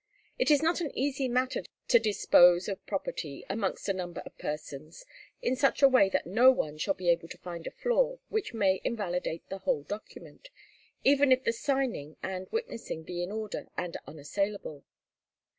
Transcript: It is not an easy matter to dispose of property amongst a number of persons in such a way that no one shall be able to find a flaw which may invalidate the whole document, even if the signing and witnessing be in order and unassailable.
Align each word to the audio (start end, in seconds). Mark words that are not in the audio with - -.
It 0.39 0.49
is 0.49 0.63
not 0.63 0.81
an 0.81 0.89
easy 0.97 1.27
matter 1.27 1.61
to 1.89 1.99
dispose 1.99 2.67
of 2.67 2.83
property 2.87 3.45
amongst 3.51 3.87
a 3.87 3.93
number 3.93 4.21
of 4.21 4.35
persons 4.39 5.05
in 5.43 5.55
such 5.55 5.83
a 5.83 5.87
way 5.87 6.09
that 6.09 6.25
no 6.25 6.49
one 6.51 6.79
shall 6.79 6.95
be 6.95 7.11
able 7.11 7.27
to 7.27 7.37
find 7.37 7.67
a 7.67 7.69
flaw 7.69 8.17
which 8.27 8.51
may 8.51 8.81
invalidate 8.83 9.47
the 9.49 9.59
whole 9.59 9.83
document, 9.83 10.49
even 11.03 11.31
if 11.31 11.43
the 11.43 11.53
signing 11.53 12.17
and 12.23 12.47
witnessing 12.49 13.03
be 13.03 13.21
in 13.21 13.31
order 13.31 13.67
and 13.77 13.95
unassailable. 14.07 14.83